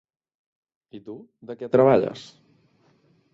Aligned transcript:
I 0.99 1.01
tu, 1.09 1.17
de 1.51 1.57
què 1.59 1.69
treballes? 1.77 2.25